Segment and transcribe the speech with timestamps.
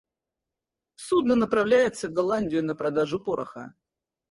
[0.95, 3.75] Судно направляется в Голландию на продажу пороха.